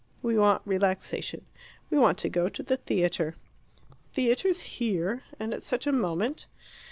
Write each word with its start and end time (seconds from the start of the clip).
We 0.23 0.35
want 0.35 0.63
relaxation. 0.65 1.45
We 1.91 1.99
want 1.99 2.17
to 2.17 2.27
go 2.29 2.49
to 2.49 2.63
the 2.63 2.77
theatre." 2.77 3.35
"Theatres 4.15 4.61
here? 4.61 5.21
And 5.39 5.53
at 5.53 5.61
such 5.61 5.85
a 5.85 5.91
moment?" 5.91 6.47